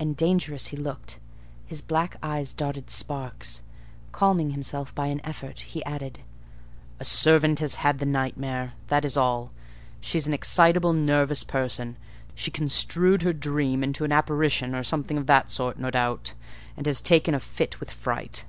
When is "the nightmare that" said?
7.98-9.04